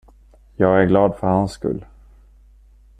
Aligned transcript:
Jag 0.55 0.83
är 0.83 0.85
glad 0.85 1.15
för 1.17 1.27
hans 1.27 1.51
skull. 1.51 1.85